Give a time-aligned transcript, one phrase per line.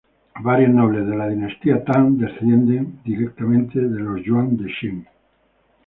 [0.43, 5.07] Varios nobles de la dinastía Tang descienden directamente de los Yuan de Chen.